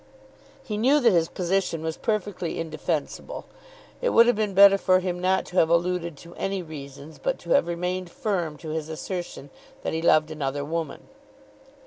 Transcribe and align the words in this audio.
He 0.63 0.77
knew 0.77 0.99
that 0.99 1.13
his 1.13 1.29
position 1.29 1.83
was 1.83 1.95
perfectly 1.95 2.59
indefensible. 2.59 3.45
It 4.01 4.09
would 4.09 4.25
have 4.25 4.35
been 4.35 4.55
better 4.55 4.79
for 4.79 4.99
him 4.99 5.19
not 5.19 5.45
to 5.45 5.57
have 5.57 5.69
alluded 5.69 6.17
to 6.17 6.33
any 6.37 6.63
reasons, 6.63 7.19
but 7.19 7.37
to 7.37 7.51
have 7.51 7.67
remained 7.67 8.09
firm 8.09 8.57
to 8.57 8.69
his 8.69 8.89
assertion 8.89 9.51
that 9.83 9.93
he 9.93 10.01
loved 10.01 10.31
another 10.31 10.65
woman. 10.65 11.07